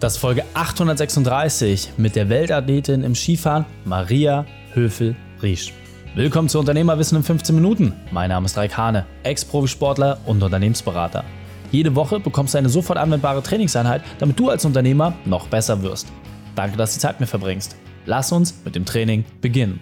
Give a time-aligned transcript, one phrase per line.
[0.00, 5.72] Das ist Folge 836 mit der Weltathletin im Skifahren Maria Höfel-Riesch.
[6.14, 7.92] Willkommen zu Unternehmerwissen in 15 Minuten.
[8.12, 11.24] Mein Name ist Raik Hane, Ex-Profisportler und Unternehmensberater.
[11.72, 16.06] Jede Woche bekommst du eine sofort anwendbare Trainingseinheit, damit du als Unternehmer noch besser wirst.
[16.54, 17.74] Danke, dass du Zeit mit mir verbringst.
[18.06, 19.80] Lass uns mit dem Training beginnen.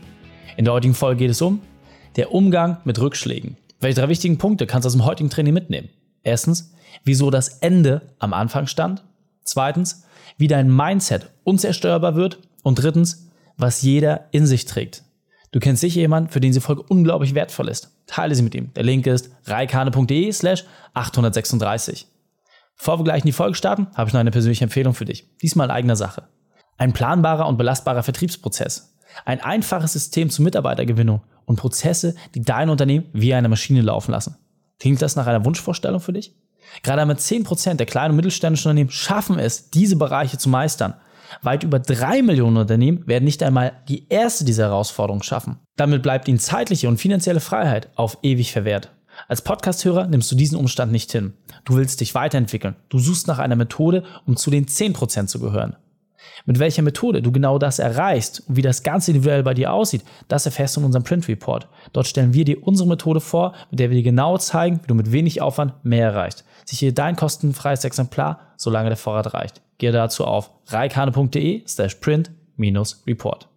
[0.56, 1.60] In der heutigen Folge geht es um
[2.16, 3.58] der Umgang mit Rückschlägen.
[3.80, 5.90] Welche drei wichtigen Punkte kannst du aus dem heutigen Training mitnehmen?
[6.22, 6.72] Erstens,
[7.04, 9.04] wieso das Ende am Anfang stand.
[9.46, 10.04] Zweitens,
[10.36, 12.38] wie dein Mindset unzerstörbar wird.
[12.62, 15.05] Und drittens, was jeder in sich trägt.
[15.52, 17.96] Du kennst sicher jemanden, für den diese Folge unglaublich wertvoll ist.
[18.06, 18.72] Teile sie mit ihm.
[18.74, 22.09] Der Link ist reikane.de slash 836.
[22.77, 25.30] Bevor wir gleich in die Folge starten, habe ich noch eine persönliche Empfehlung für dich.
[25.41, 26.24] Diesmal in eigener Sache.
[26.77, 28.98] Ein planbarer und belastbarer Vertriebsprozess.
[29.24, 34.36] Ein einfaches System zur Mitarbeitergewinnung und Prozesse, die dein Unternehmen wie eine Maschine laufen lassen.
[34.78, 36.34] Klingt das nach einer Wunschvorstellung für dich?
[36.83, 40.95] Gerade einmal 10% der kleinen und mittelständischen Unternehmen schaffen es, diese Bereiche zu meistern.
[41.42, 45.58] Weit über drei Millionen Unternehmen werden nicht einmal die erste dieser Herausforderungen schaffen.
[45.77, 48.92] Damit bleibt ihnen zeitliche und finanzielle Freiheit auf ewig verwehrt.
[49.28, 51.33] Als Podcasthörer nimmst du diesen Umstand nicht hin.
[51.64, 52.77] Du willst dich weiterentwickeln.
[52.89, 55.77] Du suchst nach einer Methode, um zu den 10% zu gehören.
[56.45, 60.03] Mit welcher Methode du genau das erreichst und wie das ganz individuell bei dir aussieht,
[60.28, 61.69] das erfährst du in unserem Print Report.
[61.92, 64.95] Dort stellen wir dir unsere Methode vor, mit der wir dir genau zeigen, wie du
[64.95, 66.45] mit wenig Aufwand mehr erreichst.
[66.64, 69.62] Sichere dein kostenfreies Exemplar, solange der Vorrat reicht.
[69.78, 73.48] Gehe dazu auf reikane.de slash print-report.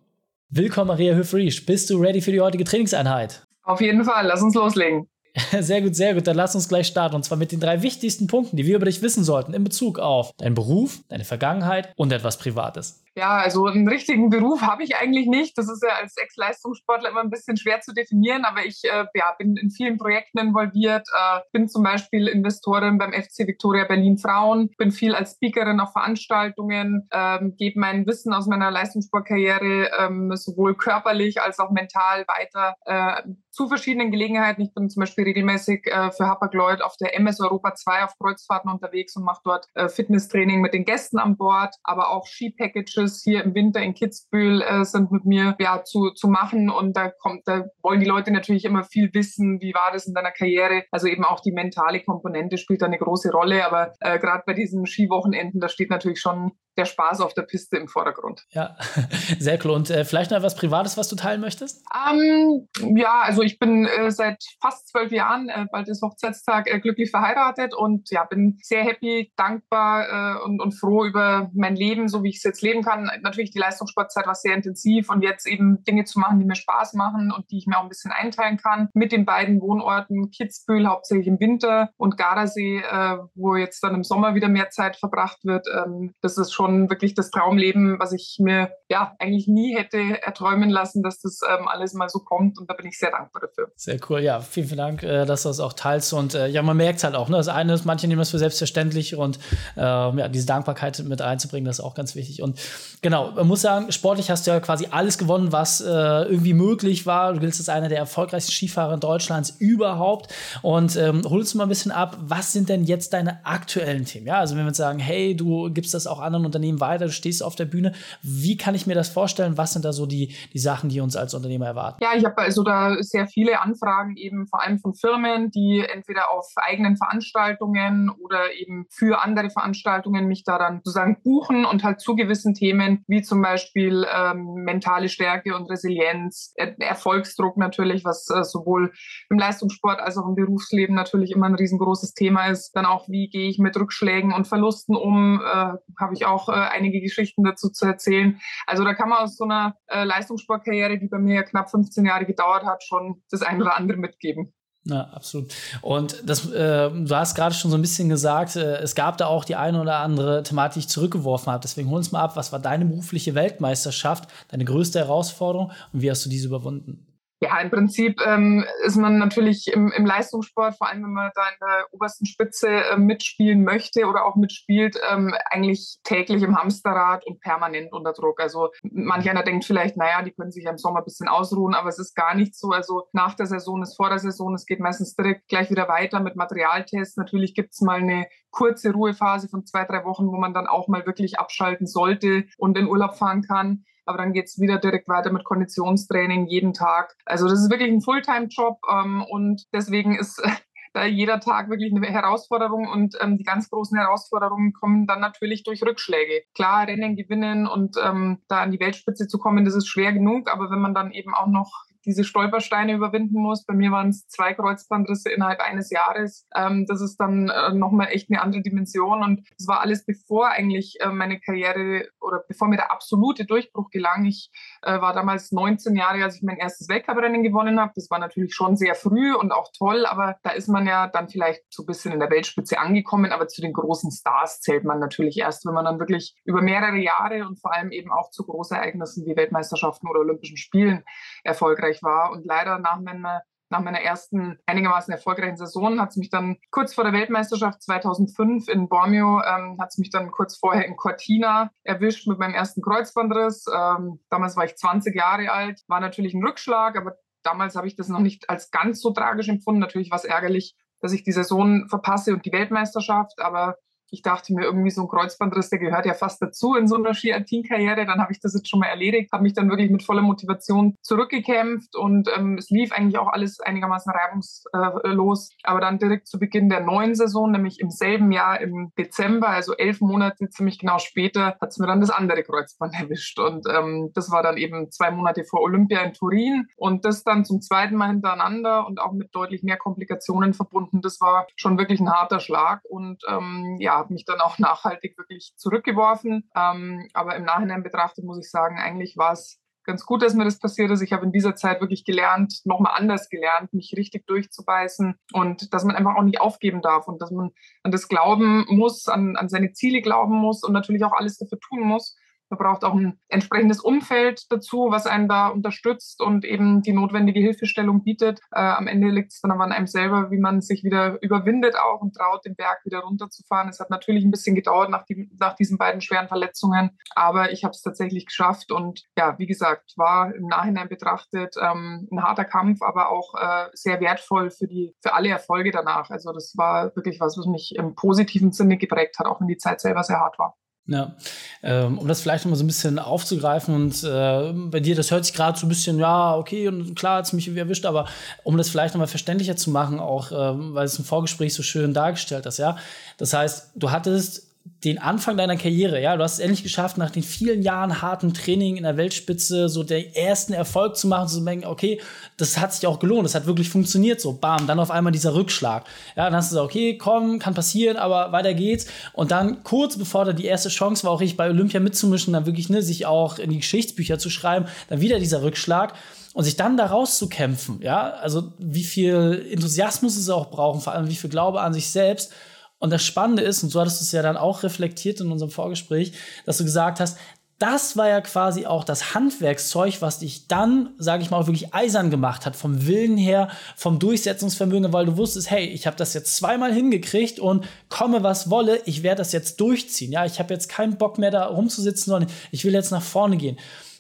[0.50, 1.66] Willkommen Maria Höfriesch.
[1.66, 3.44] Bist du ready für die heutige Trainingseinheit?
[3.64, 5.08] Auf jeden Fall, lass uns loslegen.
[5.60, 6.28] Sehr gut, sehr gut.
[6.28, 7.16] Dann lass uns gleich starten.
[7.16, 10.00] Und zwar mit den drei wichtigsten Punkten, die wir über dich wissen sollten in Bezug
[10.00, 13.04] auf deinen Beruf, deine Vergangenheit und etwas Privates.
[13.20, 15.58] Ja, also einen richtigen Beruf habe ich eigentlich nicht.
[15.58, 19.36] Das ist ja als Ex-Leistungssportler immer ein bisschen schwer zu definieren, aber ich äh, ja,
[19.38, 24.70] bin in vielen Projekten involviert, äh, bin zum Beispiel Investorin beim FC Victoria Berlin Frauen,
[24.78, 30.76] bin viel als Speakerin auf Veranstaltungen, ähm, gebe mein Wissen aus meiner Leistungssportkarriere ähm, sowohl
[30.76, 34.62] körperlich als auch mental weiter äh, zu verschiedenen Gelegenheiten.
[34.62, 38.72] Ich bin zum Beispiel regelmäßig äh, für Hapag-Lloyd auf der MS Europa 2 auf Kreuzfahrten
[38.72, 43.44] unterwegs und mache dort äh, Fitnesstraining mit den Gästen an Bord, aber auch Ski-Packages hier
[43.44, 46.70] im Winter in Kitzbühel äh, sind mit mir ja, zu, zu machen.
[46.70, 50.14] Und da kommt, da wollen die Leute natürlich immer viel wissen, wie war das in
[50.14, 50.84] deiner Karriere.
[50.92, 53.66] Also eben auch die mentale Komponente spielt da eine große Rolle.
[53.66, 57.78] Aber äh, gerade bei diesen Skiwochenenden, da steht natürlich schon der Spaß auf der Piste
[57.78, 58.46] im Vordergrund.
[58.52, 58.76] Ja,
[59.40, 59.72] sehr cool.
[59.72, 61.84] Und äh, vielleicht noch etwas Privates, was du teilen möchtest?
[62.10, 66.80] Ähm, ja, also ich bin äh, seit fast zwölf Jahren, äh, bald ist Hochzeitstag, äh,
[66.80, 72.08] glücklich verheiratet und ja, bin sehr happy, dankbar äh, und, und froh über mein Leben,
[72.08, 73.12] so wie ich es jetzt leben kann.
[73.22, 76.94] Natürlich die Leistungssportzeit war sehr intensiv und jetzt eben Dinge zu machen, die mir Spaß
[76.94, 78.90] machen und die ich mir auch ein bisschen einteilen kann.
[78.94, 84.04] Mit den beiden Wohnorten Kitzbühel hauptsächlich im Winter und Gardasee, äh, wo jetzt dann im
[84.04, 85.68] Sommer wieder mehr Zeit verbracht wird.
[85.68, 90.22] Ähm, das ist schon schon wirklich das Traumleben, was ich mir ja eigentlich nie hätte
[90.22, 92.60] erträumen lassen, dass das ähm, alles mal so kommt.
[92.60, 93.72] Und da bin ich sehr dankbar dafür.
[93.76, 94.22] Sehr cool.
[94.22, 96.14] Ja, vielen, vielen Dank, äh, dass du das auch teilst.
[96.14, 98.40] Und äh, ja, man merkt halt auch, ne, das eine ist, manche nehmen das für
[98.40, 99.40] selbstverständlich und
[99.76, 102.42] äh, ja, diese Dankbarkeit mit reinzubringen, das ist auch ganz wichtig.
[102.42, 102.60] Und
[103.02, 107.06] genau, man muss sagen, sportlich hast du ja quasi alles gewonnen, was äh, irgendwie möglich
[107.06, 107.34] war.
[107.34, 110.34] Du bist einer der erfolgreichsten Skifahrer Deutschlands überhaupt.
[110.62, 114.28] Und ähm, hol uns mal ein bisschen ab, was sind denn jetzt deine aktuellen Themen?
[114.28, 117.06] Ja, also wenn wir uns sagen, hey, du gibst das auch anderen Unternehmen Unternehmen weiter,
[117.06, 117.94] du stehst auf der Bühne.
[118.22, 119.58] Wie kann ich mir das vorstellen?
[119.58, 122.04] Was sind da so die, die Sachen, die uns als Unternehmer erwarten?
[122.04, 126.32] Ja, ich habe also da sehr viele Anfragen eben vor allem von Firmen, die entweder
[126.32, 132.02] auf eigenen Veranstaltungen oder eben für andere Veranstaltungen mich da dann sozusagen buchen und halt
[132.02, 138.30] zu gewissen Themen wie zum Beispiel ähm, mentale Stärke und Resilienz, er Erfolgsdruck natürlich, was
[138.30, 138.92] äh, sowohl
[139.30, 142.76] im Leistungssport als auch im Berufsleben natürlich immer ein riesengroßes Thema ist.
[142.76, 146.54] Dann auch, wie gehe ich mit Rückschlägen und Verlusten um, äh, habe ich auch äh,
[146.54, 148.40] einige Geschichten dazu zu erzählen.
[148.66, 152.06] Also da kann man aus so einer äh, Leistungssportkarriere, die bei mir ja knapp 15
[152.06, 154.54] Jahre gedauert hat, schon das ein oder andere mitgeben.
[154.86, 155.54] Ja, absolut.
[155.82, 159.28] Und das, äh, du hast gerade schon so ein bisschen gesagt, äh, es gab da
[159.28, 161.62] auch die eine oder andere Thematik, die ich zurückgeworfen habe.
[161.62, 166.10] Deswegen hol uns mal ab, was war deine berufliche Weltmeisterschaft, deine größte Herausforderung und wie
[166.10, 167.09] hast du diese überwunden?
[167.42, 171.44] Ja, im Prinzip ähm, ist man natürlich im, im, Leistungssport, vor allem wenn man da
[171.48, 177.26] in der obersten Spitze äh, mitspielen möchte oder auch mitspielt, ähm, eigentlich täglich im Hamsterrad
[177.26, 178.42] und permanent unter Druck.
[178.42, 181.76] Also manch einer denkt vielleicht, naja, die können sich ja im Sommer ein bisschen ausruhen,
[181.76, 182.72] aber es ist gar nicht so.
[182.72, 186.20] Also nach der Saison ist vor der Saison, es geht meistens direkt gleich wieder weiter
[186.20, 187.16] mit Materialtests.
[187.16, 190.90] Natürlich gibt es mal eine kurze Ruhephase von zwei, drei Wochen, wo man dann auch
[190.90, 195.08] mal wirklich abschalten sollte und in Urlaub fahren kann aber dann geht es wieder direkt
[195.08, 197.16] weiter mit Konditionstraining jeden Tag.
[197.26, 200.42] Also das ist wirklich ein Fulltime-Job ähm, und deswegen ist
[200.94, 205.64] da jeder Tag wirklich eine Herausforderung und ähm, die ganz großen Herausforderungen kommen dann natürlich
[205.64, 206.42] durch Rückschläge.
[206.56, 210.52] Klar, Rennen gewinnen und ähm, da an die Weltspitze zu kommen, das ist schwer genug,
[210.52, 213.66] aber wenn man dann eben auch noch diese Stolpersteine überwinden muss.
[213.66, 216.48] Bei mir waren es zwei Kreuzbandrisse innerhalb eines Jahres.
[216.56, 219.22] Ähm, das ist dann äh, nochmal echt eine andere Dimension.
[219.24, 223.92] Und das war alles bevor eigentlich äh, meine Karriere oder bevor mir der absolute Durchbruch
[223.92, 224.26] gelang.
[224.26, 224.50] Ich
[224.82, 227.92] äh, war damals 19 Jahre, als ich mein erstes Weltcuprennen gewonnen habe.
[227.96, 231.30] Das war natürlich schon sehr früh und auch toll, aber da ist man ja dann
[231.30, 233.32] vielleicht so ein bisschen in der Weltspitze angekommen.
[233.32, 236.98] Aber zu den großen Stars zählt man natürlich erst, wenn man dann wirklich über mehrere
[236.98, 241.04] Jahre und vor allem eben auch zu Großereignissen wie Weltmeisterschaften oder Olympischen Spielen
[241.44, 242.32] erfolgreich erfolgreich war.
[242.32, 246.94] Und leider nach meiner, nach meiner ersten einigermaßen erfolgreichen Saison hat es mich dann kurz
[246.94, 251.72] vor der Weltmeisterschaft 2005 in Bormio, ähm, hat es mich dann kurz vorher in Cortina
[251.84, 253.66] erwischt mit meinem ersten Kreuzbandriss.
[253.68, 257.96] Ähm, damals war ich 20 Jahre alt, war natürlich ein Rückschlag, aber damals habe ich
[257.96, 259.80] das noch nicht als ganz so tragisch empfunden.
[259.80, 263.78] Natürlich war es ärgerlich, dass ich die Saison verpasse und die Weltmeisterschaft, aber
[264.12, 267.14] ich dachte mir irgendwie so ein Kreuzbandriss, der gehört ja fast dazu in so einer
[267.14, 268.06] Ski-Alpin-Karriere.
[268.06, 270.96] Dann habe ich das jetzt schon mal erledigt, habe mich dann wirklich mit voller Motivation
[271.02, 275.52] zurückgekämpft und ähm, es lief eigentlich auch alles einigermaßen reibungslos.
[275.64, 279.76] Aber dann direkt zu Beginn der neuen Saison, nämlich im selben Jahr im Dezember, also
[279.76, 283.40] elf Monate ziemlich genau später, hat es mir dann das andere Kreuzband erwischt.
[283.40, 287.46] Und ähm, das war dann eben zwei Monate vor Olympia in Turin und das dann
[287.46, 291.02] zum zweiten Mal hintereinander und auch mit deutlich mehr Komplikationen verbunden.
[291.02, 295.18] Das war schon wirklich ein harter Schlag und ähm, ja, habe mich dann auch nachhaltig
[295.18, 296.50] wirklich zurückgeworfen.
[296.56, 299.60] Ähm, aber im Nachhinein betrachtet muss ich sagen, eigentlich war es
[299.90, 301.02] ganz gut, dass mir das passiert ist.
[301.02, 305.84] Ich habe in dieser Zeit wirklich gelernt, nochmal anders gelernt, mich richtig durchzubeißen und dass
[305.84, 307.52] man einfach auch nicht aufgeben darf und dass man
[307.84, 311.60] an das glauben muss, an, an seine Ziele glauben muss und natürlich auch alles dafür
[311.60, 312.16] tun muss,
[312.50, 317.40] man braucht auch ein entsprechendes Umfeld dazu, was einen da unterstützt und eben die notwendige
[317.40, 318.40] Hilfestellung bietet.
[318.52, 321.76] Äh, am Ende liegt es dann aber an einem selber, wie man sich wieder überwindet
[321.78, 323.70] auch und traut, den Berg wieder runterzufahren.
[323.70, 327.64] Es hat natürlich ein bisschen gedauert nach, die, nach diesen beiden schweren Verletzungen, aber ich
[327.64, 332.46] habe es tatsächlich geschafft und ja, wie gesagt, war im Nachhinein betrachtet ähm, ein harter
[332.46, 336.10] Kampf, aber auch äh, sehr wertvoll für die für alle Erfolge danach.
[336.10, 339.58] Also das war wirklich was, was mich im positiven Sinne geprägt hat, auch wenn die
[339.58, 340.56] Zeit selber sehr hart war.
[340.92, 341.16] Ja,
[341.62, 345.12] ähm, um das vielleicht noch mal so ein bisschen aufzugreifen und äh, bei dir, das
[345.12, 348.06] hört sich gerade so ein bisschen, ja, okay, und klar hat es mich erwischt, aber
[348.44, 350.36] um das vielleicht noch mal verständlicher zu machen, auch äh,
[350.74, 352.78] weil es im Vorgespräch so schön dargestellt hast, ja.
[353.18, 354.49] Das heißt, du hattest
[354.84, 358.34] den Anfang deiner Karriere, ja, du hast es endlich geschafft, nach den vielen Jahren hartem
[358.34, 362.00] Training in der Weltspitze so den ersten Erfolg zu machen, zu denken, okay,
[362.38, 365.34] das hat sich auch gelohnt, das hat wirklich funktioniert, so, bam, dann auf einmal dieser
[365.34, 365.86] Rückschlag.
[366.16, 368.86] Ja, dann hast du gesagt, okay, komm, kann passieren, aber weiter geht's.
[369.12, 372.46] Und dann kurz bevor da die erste Chance war, auch ich bei Olympia mitzumischen, dann
[372.46, 375.94] wirklich, ne, sich auch in die Geschichtsbücher zu schreiben, dann wieder dieser Rückschlag
[376.34, 381.10] und sich dann da rauszukämpfen, ja, also wie viel Enthusiasmus es auch brauchen, vor allem
[381.10, 382.32] wie viel Glaube an sich selbst
[382.80, 385.52] und das Spannende ist, und so hattest du es ja dann auch reflektiert in unserem
[385.52, 386.14] Vorgespräch,
[386.46, 387.18] dass du gesagt hast,
[387.60, 391.74] das war ja quasi auch das Handwerkszeug, was dich dann, sage ich mal, auch wirklich
[391.74, 396.14] eisern gemacht hat, vom Willen her, vom Durchsetzungsvermögen, weil du wusstest, hey, ich habe das
[396.14, 400.14] jetzt zweimal hingekriegt und komme was wolle, ich werde das jetzt durchziehen.
[400.14, 403.36] Ja, ich habe jetzt keinen Bock mehr da rumzusitzen, sondern ich will jetzt nach vorne
[403.36, 403.58] gehen.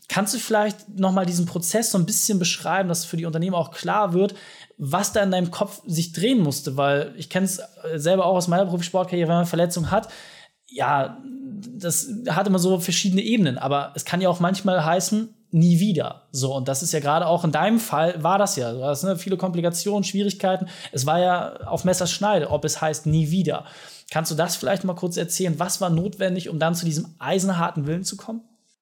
[0.09, 3.55] Kannst du vielleicht noch mal diesen Prozess so ein bisschen beschreiben, dass für die Unternehmen
[3.55, 4.35] auch klar wird,
[4.77, 7.61] was da in deinem Kopf sich drehen musste, weil ich kenne es
[7.95, 10.09] selber auch aus meiner Profisportkarriere, wenn man eine Verletzung hat,
[10.67, 11.17] ja,
[11.75, 16.27] das hat immer so verschiedene Ebenen, aber es kann ja auch manchmal heißen, nie wieder.
[16.31, 18.71] So, und das ist ja gerade auch in deinem Fall war das ja.
[18.71, 20.67] Du hast ne, viele Komplikationen, Schwierigkeiten.
[20.91, 23.65] Es war ja auf Messerschneide, ob es heißt nie wieder.
[24.11, 25.57] Kannst du das vielleicht mal kurz erzählen?
[25.57, 28.41] Was war notwendig, um dann zu diesem eisenharten Willen zu kommen?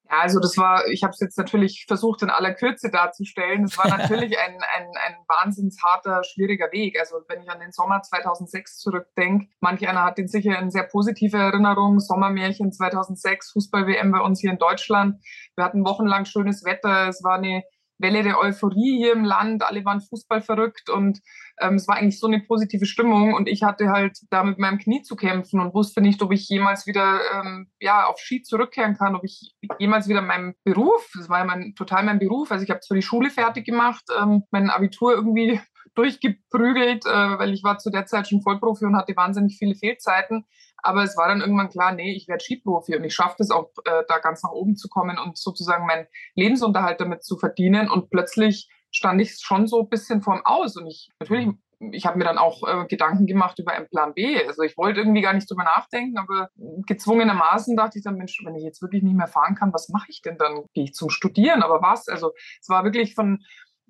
[0.09, 3.65] Ja, also das war, ich habe es jetzt natürlich versucht in aller Kürze darzustellen.
[3.65, 6.99] Es war natürlich ein, ein, ein wahnsinns harter, schwieriger Weg.
[6.99, 10.83] Also wenn ich an den Sommer 2006 zurückdenke, manch einer hat den sicher in sehr
[10.83, 11.99] positive Erinnerung.
[11.99, 15.21] Sommermärchen 2006, Fußball-WM bei uns hier in Deutschland.
[15.55, 17.09] Wir hatten wochenlang schönes Wetter.
[17.09, 17.63] Es war eine
[17.99, 19.63] Welle der Euphorie hier im Land.
[19.63, 21.19] Alle waren Fußball verrückt und
[21.59, 23.33] ähm, es war eigentlich so eine positive Stimmung.
[23.33, 26.47] Und ich hatte halt da mit meinem Knie zu kämpfen und wusste nicht, ob ich
[26.49, 31.29] jemals wieder ähm, ja, auf Ski zurückkehren kann, ob ich jemals wieder meinem Beruf, das
[31.29, 34.43] war ja mein, total mein Beruf, also ich habe zwar die Schule fertig gemacht, ähm,
[34.51, 35.59] mein Abitur irgendwie
[35.97, 40.45] durchgeprügelt, äh, weil ich war zu der Zeit schon Vollprofi und hatte wahnsinnig viele Fehlzeiten.
[40.83, 43.71] Aber es war dann irgendwann klar, nee, ich werde Skiprofi und ich schaffe es auch,
[43.85, 47.89] äh, da ganz nach oben zu kommen und sozusagen meinen Lebensunterhalt damit zu verdienen.
[47.89, 50.77] Und plötzlich stand ich schon so ein bisschen vorm Aus.
[50.77, 51.49] Und ich, natürlich,
[51.91, 54.41] ich habe mir dann auch äh, Gedanken gemacht über einen Plan B.
[54.45, 56.49] Also ich wollte irgendwie gar nicht drüber nachdenken, aber
[56.85, 60.07] gezwungenermaßen dachte ich dann, Mensch, wenn ich jetzt wirklich nicht mehr fahren kann, was mache
[60.09, 60.65] ich denn dann?
[60.73, 61.63] Gehe ich zum Studieren?
[61.63, 62.07] Aber was?
[62.07, 63.39] Also es war wirklich von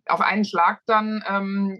[0.10, 1.80] auf einen Schlag dann ähm,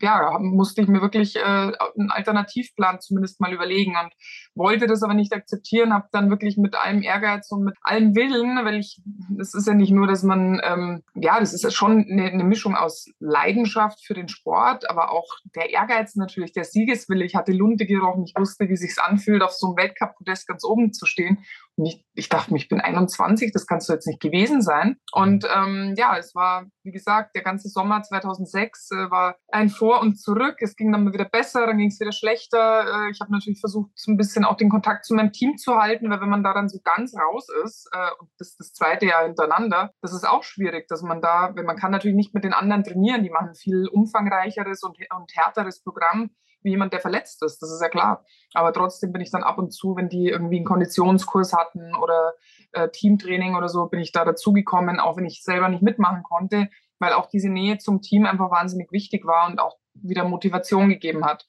[0.00, 4.12] ja, musste ich mir wirklich äh, einen Alternativplan zumindest mal überlegen und
[4.54, 8.64] wollte das aber nicht akzeptieren, habe dann wirklich mit allem Ehrgeiz und mit allem Willen,
[8.64, 12.06] weil ich, das ist ja nicht nur, dass man, ähm, ja, das ist ja schon
[12.10, 17.24] eine, eine Mischung aus Leidenschaft für den Sport, aber auch der Ehrgeiz natürlich, der Siegeswille.
[17.24, 20.92] Ich hatte Lunte gerochen, ich wusste, wie sich's anfühlt, auf so einem Weltcup-Podest ganz oben
[20.92, 21.44] zu stehen.
[21.76, 24.96] Und ich, dachte mir, ich bin 21, das kannst du jetzt nicht gewesen sein.
[25.12, 30.00] Und ähm, ja, es war, wie gesagt, der ganze Sommer 2006 äh, war ein Vor
[30.00, 30.56] und Zurück.
[30.60, 33.06] Es ging dann mal wieder besser, dann ging es wieder schlechter.
[33.06, 35.76] Äh, ich habe natürlich versucht, so ein bisschen auch den Kontakt zu meinem Team zu
[35.76, 39.06] halten, weil wenn man da dann so ganz raus ist, äh, und das das zweite
[39.06, 42.44] Jahr hintereinander, das ist auch schwierig, dass man da, wenn man kann natürlich nicht mit
[42.44, 46.30] den anderen trainieren, die machen viel umfangreicheres und, und härteres Programm
[46.64, 48.24] wie jemand, der verletzt ist, das ist ja klar.
[48.54, 52.34] Aber trotzdem bin ich dann ab und zu, wenn die irgendwie einen Konditionskurs hatten oder
[52.72, 56.68] äh, Teamtraining oder so, bin ich da dazugekommen, auch wenn ich selber nicht mitmachen konnte,
[56.98, 61.24] weil auch diese Nähe zum Team einfach wahnsinnig wichtig war und auch wieder Motivation gegeben
[61.24, 61.46] hat.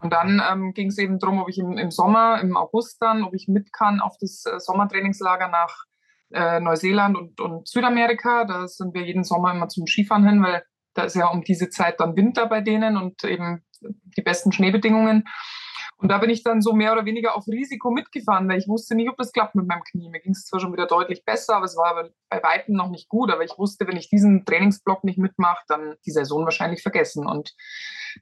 [0.00, 3.24] Und dann ähm, ging es eben darum, ob ich im, im, Sommer, im August dann,
[3.24, 5.84] ob ich mit kann auf das äh, Sommertrainingslager nach
[6.32, 8.44] äh, Neuseeland und, und Südamerika.
[8.44, 10.62] Da sind wir jeden Sommer immer zum Skifahren hin, weil
[10.94, 13.64] da ist ja um diese Zeit dann Winter bei denen und eben
[14.16, 15.24] die besten Schneebedingungen.
[15.96, 18.94] Und da bin ich dann so mehr oder weniger auf Risiko mitgefahren, weil ich wusste
[18.94, 20.10] nicht, ob das klappt mit meinem Knie.
[20.10, 23.08] Mir ging es zwar schon wieder deutlich besser, aber es war bei Weitem noch nicht
[23.08, 23.30] gut.
[23.30, 27.26] Aber ich wusste, wenn ich diesen Trainingsblock nicht mitmache, dann die Saison wahrscheinlich vergessen.
[27.26, 27.54] Und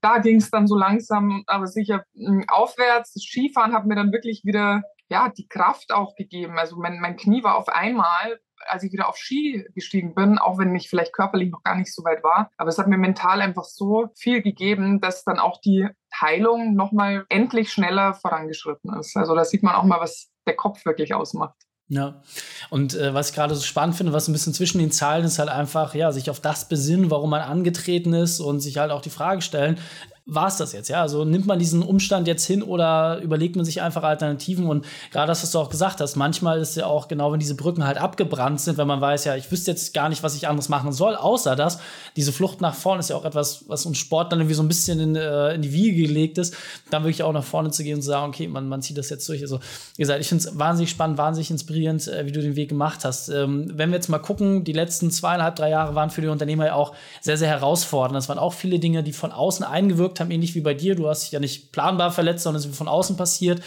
[0.01, 3.15] da ging es dann so langsam, aber sicher hm, aufwärts.
[3.15, 6.59] Das Skifahren hat mir dann wirklich wieder ja, die Kraft auch gegeben.
[6.59, 10.59] Also mein, mein Knie war auf einmal als ich wieder auf Ski gestiegen bin, auch
[10.59, 12.51] wenn ich vielleicht körperlich noch gar nicht so weit war.
[12.57, 15.89] Aber es hat mir mental einfach so viel gegeben, dass dann auch die
[16.21, 19.17] Heilung nochmal endlich schneller vorangeschritten ist.
[19.17, 21.55] Also da sieht man auch mal, was der Kopf wirklich ausmacht.
[21.89, 22.23] Ja,
[22.71, 25.39] und äh, was ich gerade so spannend finde, was ein bisschen zwischen den Zeilen ist,
[25.39, 29.03] halt einfach, ja, sich auf das besinnen, warum man angetreten ist und sich halt auch
[29.03, 29.79] die Frage stellen,
[30.25, 31.03] war es das jetzt, ja?
[31.03, 34.67] Also nimmt man diesen Umstand jetzt hin oder überlegt man sich einfach Alternativen?
[34.67, 37.57] Und gerade das, was du auch gesagt hast, manchmal ist ja auch genau, wenn diese
[37.57, 40.47] Brücken halt abgebrannt sind, wenn man weiß, ja, ich wüsste jetzt gar nicht, was ich
[40.47, 41.81] anderes machen soll, außer das.
[42.15, 44.69] Diese Flucht nach vorne ist ja auch etwas, was uns Sport dann irgendwie so ein
[44.69, 46.55] bisschen in, äh, in die Wiege gelegt ist,
[46.91, 49.11] dann wirklich auch nach vorne zu gehen und zu sagen, okay, man, man zieht das
[49.11, 49.43] jetzt durch.
[49.43, 49.59] Also,
[49.97, 53.05] wie gesagt, ich finde es wahnsinnig spannend, wahnsinnig inspirierend, äh, wie du den Weg gemacht
[53.05, 53.29] hast.
[53.29, 56.67] Ähm, wenn wir jetzt mal gucken, die letzten zweieinhalb, drei Jahre waren für die Unternehmer
[56.67, 58.17] ja auch sehr, sehr herausfordernd.
[58.17, 60.95] Es waren auch viele Dinge, die von außen eingewirkt gewirkt haben, ähnlich wie bei dir.
[60.95, 63.63] Du hast dich ja nicht planbar verletzt, sondern es ist von außen passiert.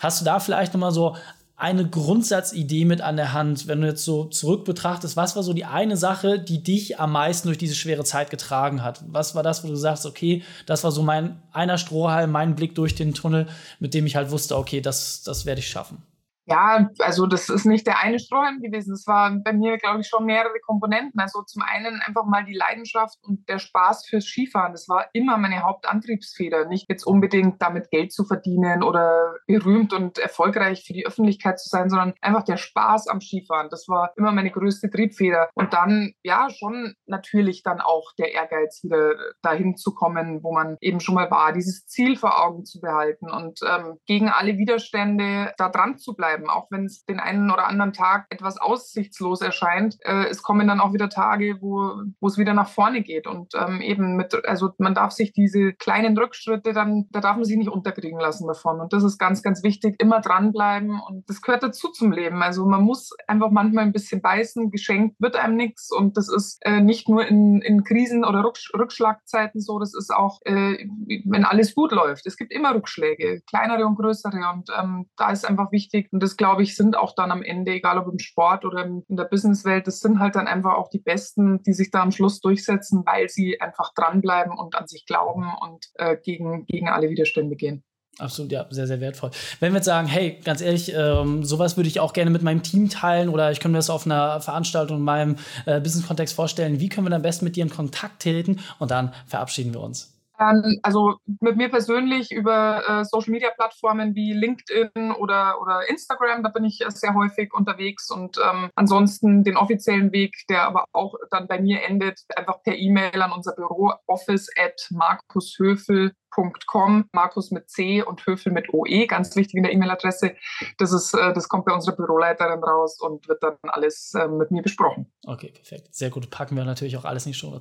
[0.00, 1.16] Hast du da vielleicht nochmal so
[1.56, 5.52] eine Grundsatzidee mit an der Hand, wenn du jetzt so zurück betrachtest, was war so
[5.52, 9.02] die eine Sache, die dich am meisten durch diese schwere Zeit getragen hat?
[9.08, 12.74] Was war das, wo du sagst, okay, das war so mein einer Strohhalm, mein Blick
[12.74, 13.46] durch den Tunnel,
[13.78, 16.02] mit dem ich halt wusste, okay, das, das werde ich schaffen?
[16.50, 18.94] Ja, also das ist nicht der eine Strohhalm gewesen.
[18.94, 21.20] Es waren bei mir, glaube ich, schon mehrere Komponenten.
[21.20, 24.72] Also zum einen einfach mal die Leidenschaft und der Spaß fürs Skifahren.
[24.72, 26.64] Das war immer meine Hauptantriebsfeder.
[26.64, 31.68] Nicht jetzt unbedingt damit Geld zu verdienen oder berühmt und erfolgreich für die Öffentlichkeit zu
[31.68, 33.68] sein, sondern einfach der Spaß am Skifahren.
[33.70, 35.50] Das war immer meine größte Triebfeder.
[35.54, 40.76] Und dann, ja, schon natürlich dann auch der Ehrgeiz, wieder dahin zu kommen, wo man
[40.80, 45.52] eben schon mal war, dieses Ziel vor Augen zu behalten und ähm, gegen alle Widerstände
[45.56, 49.40] da dran zu bleiben bleiben, auch wenn es den einen oder anderen Tag etwas aussichtslos
[49.40, 49.96] erscheint.
[50.04, 53.26] Äh, es kommen dann auch wieder Tage, wo, es wieder nach vorne geht.
[53.26, 57.44] Und ähm, eben mit, also man darf sich diese kleinen Rückschritte dann, da darf man
[57.44, 58.80] sich nicht unterkriegen lassen davon.
[58.80, 61.00] Und das ist ganz, ganz wichtig, immer dranbleiben.
[61.00, 62.42] Und das gehört dazu zum Leben.
[62.42, 65.90] Also man muss einfach manchmal ein bisschen beißen, geschenkt wird einem nichts.
[65.92, 70.12] Und das ist äh, nicht nur in, in Krisen oder Rücksch Rückschlagzeiten so, das ist
[70.12, 70.86] auch, äh,
[71.24, 72.26] wenn alles gut läuft.
[72.26, 74.30] Es gibt immer Rückschläge, kleinere und größere.
[74.52, 77.72] Und ähm, da ist einfach wichtig, und das, glaube ich, sind auch dann am Ende,
[77.72, 80.98] egal ob im Sport oder in der Businesswelt, das sind halt dann einfach auch die
[80.98, 85.46] Besten, die sich da am Schluss durchsetzen, weil sie einfach dranbleiben und an sich glauben
[85.60, 87.84] und äh, gegen, gegen alle Widerstände gehen.
[88.18, 89.30] Absolut, ja, sehr, sehr wertvoll.
[89.60, 92.62] Wenn wir jetzt sagen, hey, ganz ehrlich, ähm, sowas würde ich auch gerne mit meinem
[92.62, 96.80] Team teilen oder ich könnte mir das auf einer Veranstaltung in meinem äh, Business-Kontext vorstellen,
[96.80, 99.80] wie können wir dann am besten mit dir in Kontakt treten und dann verabschieden wir
[99.80, 100.19] uns.
[100.40, 106.42] Ähm, also mit mir persönlich über äh, Social Media Plattformen wie LinkedIn oder, oder Instagram,
[106.42, 111.14] da bin ich sehr häufig unterwegs und ähm, ansonsten den offiziellen Weg, der aber auch
[111.30, 117.50] dann bei mir endet, einfach per E-Mail an unser Büro office at markushöfel markus.com, Markus
[117.50, 120.34] mit C und Höfel mit OE, ganz wichtig in der E-Mail-Adresse.
[120.78, 124.50] Das, ist, äh, das kommt bei unserer Büroleiterin raus und wird dann alles äh, mit
[124.50, 125.10] mir besprochen.
[125.26, 125.94] Okay, perfekt.
[125.94, 126.30] Sehr gut.
[126.30, 127.58] Packen wir natürlich auch alles in die Show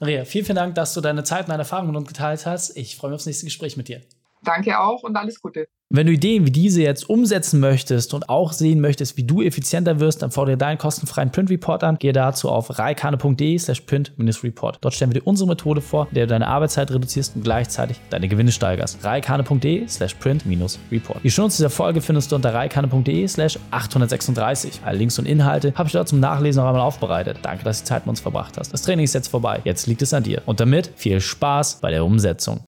[0.00, 2.76] Maria, vielen, vielen Dank, dass du deine Zeit und deine Erfahrungen mit uns geteilt hast.
[2.76, 4.02] Ich freue mich aufs nächste Gespräch mit dir.
[4.42, 5.68] Danke auch und alles Gute.
[5.92, 9.98] Wenn du Ideen wie diese jetzt umsetzen möchtest und auch sehen möchtest, wie du effizienter
[9.98, 11.98] wirst, dann fordere deinen kostenfreien Print Report an.
[11.98, 14.78] Gehe dazu auf reikane.de slash print-report.
[14.80, 18.00] Dort stellen wir dir unsere Methode vor, in der du deine Arbeitszeit reduzierst und gleichzeitig
[18.08, 19.04] deine Gewinne steigerst.
[19.04, 21.24] reikane.de slash print-report.
[21.24, 24.82] Die Schnurz dieser Folge findest du unter reikane.de slash 836.
[24.84, 27.38] Alle Links und Inhalte habe ich dort zum Nachlesen noch einmal aufbereitet.
[27.42, 28.72] Danke, dass du Zeit mit uns verbracht hast.
[28.72, 29.60] Das Training ist jetzt vorbei.
[29.64, 30.40] Jetzt liegt es an dir.
[30.46, 32.60] Und damit viel Spaß bei der Umsetzung.